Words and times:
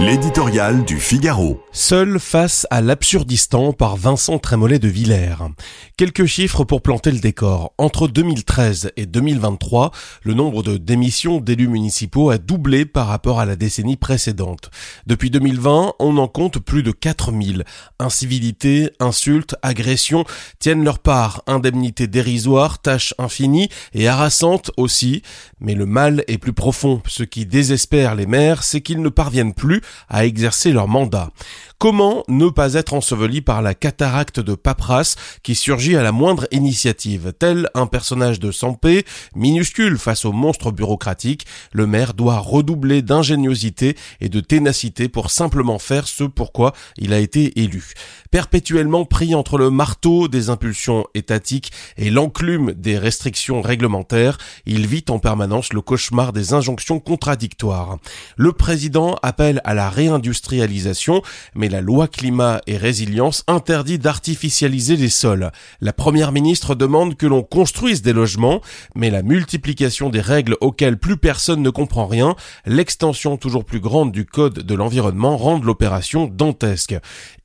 L'éditorial 0.00 0.84
du 0.84 1.00
Figaro. 1.00 1.60
Seul 1.72 2.20
face 2.20 2.68
à 2.70 2.80
l'absurdistan 2.80 3.72
par 3.72 3.96
Vincent 3.96 4.38
Trémollet 4.38 4.78
de 4.78 4.86
Villers. 4.86 5.34
Quelques 5.96 6.26
chiffres 6.26 6.62
pour 6.62 6.82
planter 6.82 7.10
le 7.10 7.18
décor. 7.18 7.72
Entre 7.78 8.06
2013 8.06 8.92
et 8.96 9.06
2023, 9.06 9.90
le 10.22 10.34
nombre 10.34 10.62
de 10.62 10.76
démissions 10.76 11.40
d'élus 11.40 11.66
municipaux 11.66 12.30
a 12.30 12.38
doublé 12.38 12.84
par 12.84 13.08
rapport 13.08 13.40
à 13.40 13.44
la 13.44 13.56
décennie 13.56 13.96
précédente. 13.96 14.70
Depuis 15.08 15.30
2020, 15.30 15.94
on 15.98 16.16
en 16.18 16.28
compte 16.28 16.60
plus 16.60 16.84
de 16.84 16.92
4000. 16.92 17.64
Incivilités, 17.98 18.90
insultes, 19.00 19.56
agressions 19.62 20.24
tiennent 20.60 20.84
leur 20.84 21.00
part. 21.00 21.42
Indemnités 21.48 22.06
dérisoires, 22.06 22.80
tâches 22.80 23.14
infinies 23.18 23.68
et 23.94 24.06
harassantes 24.06 24.70
aussi. 24.76 25.22
Mais 25.58 25.74
le 25.74 25.86
mal 25.86 26.22
est 26.28 26.38
plus 26.38 26.52
profond. 26.52 27.02
Ce 27.08 27.24
qui 27.24 27.46
désespère 27.46 28.14
les 28.14 28.26
maires, 28.26 28.62
c'est 28.62 28.80
qu'ils 28.80 29.02
ne 29.02 29.08
parviennent 29.08 29.54
plus 29.54 29.82
à 30.08 30.24
exercer 30.24 30.72
leur 30.72 30.88
mandat. 30.88 31.30
Comment 31.78 32.24
ne 32.26 32.48
pas 32.48 32.74
être 32.74 32.92
enseveli 32.92 33.40
par 33.40 33.62
la 33.62 33.72
cataracte 33.72 34.40
de 34.40 34.56
paperasse 34.56 35.14
qui 35.44 35.54
surgit 35.54 35.94
à 35.94 36.02
la 36.02 36.10
moindre 36.10 36.48
initiative? 36.50 37.32
Tel 37.38 37.70
un 37.74 37.86
personnage 37.86 38.40
de 38.40 38.50
Sampé, 38.50 39.04
minuscule 39.36 39.96
face 39.96 40.24
au 40.24 40.32
monstre 40.32 40.72
bureaucratique, 40.72 41.46
le 41.70 41.86
maire 41.86 42.14
doit 42.14 42.38
redoubler 42.38 43.00
d'ingéniosité 43.00 43.96
et 44.20 44.28
de 44.28 44.40
ténacité 44.40 45.08
pour 45.08 45.30
simplement 45.30 45.78
faire 45.78 46.08
ce 46.08 46.24
pourquoi 46.24 46.72
il 46.96 47.12
a 47.12 47.20
été 47.20 47.60
élu. 47.60 47.92
Perpétuellement 48.32 49.04
pris 49.04 49.36
entre 49.36 49.56
le 49.56 49.70
marteau 49.70 50.26
des 50.26 50.50
impulsions 50.50 51.06
étatiques 51.14 51.70
et 51.96 52.10
l'enclume 52.10 52.72
des 52.72 52.98
restrictions 52.98 53.62
réglementaires, 53.62 54.38
il 54.66 54.88
vit 54.88 55.04
en 55.10 55.20
permanence 55.20 55.72
le 55.72 55.80
cauchemar 55.80 56.32
des 56.32 56.54
injonctions 56.54 56.98
contradictoires. 56.98 57.98
Le 58.36 58.52
président 58.52 59.14
appelle 59.22 59.60
à 59.62 59.74
la 59.74 59.77
réindustrialisation, 59.86 61.22
mais 61.54 61.68
la 61.68 61.80
loi 61.80 62.08
climat 62.08 62.60
et 62.66 62.76
résilience 62.76 63.44
interdit 63.46 64.00
d'artificialiser 64.00 64.96
les 64.96 65.08
sols. 65.08 65.52
La 65.80 65.92
première 65.92 66.32
ministre 66.32 66.74
demande 66.74 67.16
que 67.16 67.26
l'on 67.26 67.44
construise 67.44 68.02
des 68.02 68.12
logements, 68.12 68.60
mais 68.96 69.10
la 69.10 69.22
multiplication 69.22 70.10
des 70.10 70.20
règles 70.20 70.56
auxquelles 70.60 70.98
plus 70.98 71.16
personne 71.16 71.62
ne 71.62 71.70
comprend 71.70 72.06
rien, 72.06 72.34
l'extension 72.66 73.36
toujours 73.36 73.64
plus 73.64 73.78
grande 73.78 74.10
du 74.10 74.24
code 74.24 74.58
de 74.60 74.74
l'environnement 74.74 75.36
rendent 75.36 75.64
l'opération 75.64 76.26
dantesque. 76.26 76.96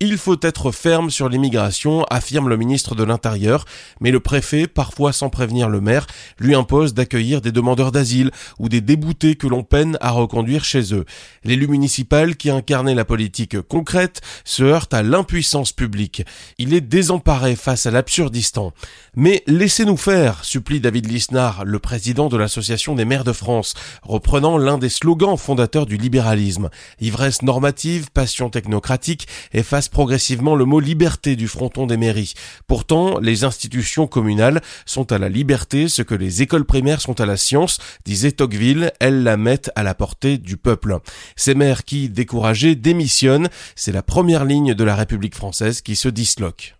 Il 0.00 0.16
faut 0.16 0.38
être 0.42 0.72
ferme 0.72 1.10
sur 1.10 1.28
l'immigration, 1.28 2.04
affirme 2.04 2.48
le 2.48 2.56
ministre 2.56 2.94
de 2.94 3.04
l'Intérieur, 3.04 3.64
mais 4.00 4.10
le 4.10 4.20
préfet, 4.20 4.66
parfois 4.66 5.12
sans 5.12 5.28
prévenir 5.28 5.68
le 5.68 5.80
maire, 5.80 6.06
lui 6.38 6.54
impose 6.54 6.94
d'accueillir 6.94 7.40
des 7.40 7.52
demandeurs 7.52 7.92
d'asile 7.92 8.30
ou 8.58 8.68
des 8.68 8.80
déboutés 8.80 9.34
que 9.34 9.46
l'on 9.46 9.64
peine 9.64 9.98
à 10.00 10.10
reconduire 10.10 10.64
chez 10.64 10.94
eux. 10.94 11.04
L'élu 11.44 11.66
municipal 11.66 12.21
qui 12.30 12.50
incarnait 12.50 12.94
la 12.94 13.04
politique 13.04 13.60
concrète 13.60 14.20
se 14.44 14.62
heurte 14.62 14.94
à 14.94 15.02
l'impuissance 15.02 15.72
publique. 15.72 16.24
Il 16.58 16.72
est 16.74 16.80
désemparé 16.80 17.56
face 17.56 17.86
à 17.86 17.90
l'absurdistan. 17.90 18.72
Mais 19.14 19.42
laissez-nous 19.46 19.96
faire, 19.96 20.44
supplie 20.44 20.80
David 20.80 21.10
Lisnard, 21.10 21.64
le 21.64 21.78
président 21.78 22.28
de 22.28 22.36
l'Association 22.36 22.94
des 22.94 23.04
maires 23.04 23.24
de 23.24 23.32
France, 23.32 23.74
reprenant 24.02 24.56
l'un 24.56 24.78
des 24.78 24.88
slogans 24.88 25.36
fondateurs 25.36 25.86
du 25.86 25.96
libéralisme. 25.96 26.70
Ivresse 27.00 27.42
normative, 27.42 28.10
passion 28.12 28.48
technocratique, 28.48 29.26
efface 29.52 29.88
progressivement 29.88 30.54
le 30.54 30.64
mot 30.64 30.80
liberté 30.80 31.36
du 31.36 31.48
fronton 31.48 31.86
des 31.86 31.96
mairies. 31.96 32.34
Pourtant, 32.66 33.18
les 33.18 33.44
institutions 33.44 34.06
communales 34.06 34.62
sont 34.86 35.12
à 35.12 35.18
la 35.18 35.28
liberté 35.28 35.88
ce 35.88 36.02
que 36.02 36.14
les 36.14 36.42
écoles 36.42 36.64
primaires 36.64 37.00
sont 37.00 37.20
à 37.20 37.26
la 37.26 37.36
science, 37.36 37.78
disait 38.04 38.32
Tocqueville, 38.32 38.92
elles 39.00 39.22
la 39.22 39.36
mettent 39.36 39.70
à 39.74 39.82
la 39.82 39.94
portée 39.94 40.38
du 40.38 40.56
peuple. 40.56 40.98
Ces 41.36 41.54
maires 41.54 41.84
qui, 41.84 42.08
découragés, 42.12 42.74
démissionnent, 42.74 43.48
c'est 43.74 43.92
la 43.92 44.02
première 44.02 44.44
ligne 44.44 44.74
de 44.74 44.84
la 44.84 44.94
République 44.94 45.34
française 45.34 45.80
qui 45.80 45.96
se 45.96 46.08
disloque. 46.08 46.76